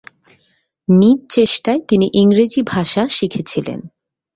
[0.87, 3.79] নিজ চেষ্টায় তিনি ইংরেজি ভাষা শিখেছিলেন।